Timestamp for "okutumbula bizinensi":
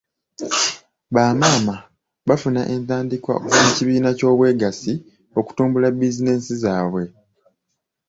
5.39-6.53